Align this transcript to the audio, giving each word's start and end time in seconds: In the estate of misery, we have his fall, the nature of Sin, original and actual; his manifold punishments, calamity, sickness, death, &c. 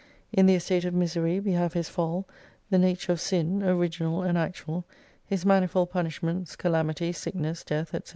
In 0.33 0.47
the 0.47 0.55
estate 0.55 0.83
of 0.83 0.95
misery, 0.95 1.39
we 1.39 1.51
have 1.51 1.73
his 1.73 1.87
fall, 1.87 2.27
the 2.71 2.79
nature 2.79 3.11
of 3.11 3.21
Sin, 3.21 3.61
original 3.61 4.23
and 4.23 4.35
actual; 4.35 4.83
his 5.27 5.45
manifold 5.45 5.91
punishments, 5.91 6.55
calamity, 6.55 7.11
sickness, 7.11 7.63
death, 7.63 7.91
&c. 8.07 8.09